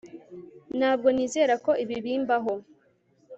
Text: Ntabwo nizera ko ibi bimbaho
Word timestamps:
Ntabwo 0.77 1.07
nizera 1.15 1.53
ko 1.65 1.71
ibi 1.83 1.97
bimbaho 2.05 2.53